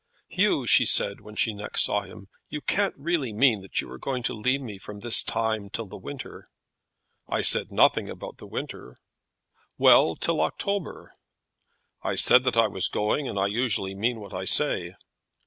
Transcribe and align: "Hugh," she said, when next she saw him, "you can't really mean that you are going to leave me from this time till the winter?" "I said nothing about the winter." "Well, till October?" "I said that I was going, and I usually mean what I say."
"Hugh," 0.29 0.65
she 0.65 0.87
said, 0.87 1.21
when 1.21 1.35
next 1.49 1.81
she 1.81 1.85
saw 1.85 2.01
him, 2.01 2.27
"you 2.49 2.59
can't 2.59 2.95
really 2.97 3.31
mean 3.31 3.61
that 3.61 3.81
you 3.81 3.91
are 3.91 3.99
going 3.99 4.23
to 4.23 4.33
leave 4.33 4.59
me 4.59 4.79
from 4.79 5.01
this 5.01 5.21
time 5.21 5.69
till 5.69 5.85
the 5.85 5.95
winter?" 5.95 6.49
"I 7.29 7.41
said 7.43 7.71
nothing 7.71 8.09
about 8.09 8.39
the 8.39 8.47
winter." 8.47 8.97
"Well, 9.77 10.15
till 10.15 10.41
October?" 10.41 11.07
"I 12.01 12.15
said 12.15 12.43
that 12.45 12.57
I 12.57 12.67
was 12.67 12.87
going, 12.87 13.27
and 13.27 13.37
I 13.39 13.45
usually 13.45 13.93
mean 13.93 14.19
what 14.19 14.33
I 14.33 14.45
say." 14.45 14.95